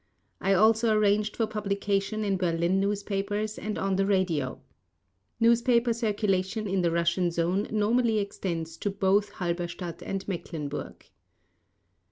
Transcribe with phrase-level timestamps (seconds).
[0.41, 4.59] I also arranged for publication in Berlin newspapers and on the radio.
[5.39, 11.05] Newspaper circulation in the Russian Zone normally extends to both Halberstadt and Mecklenburg.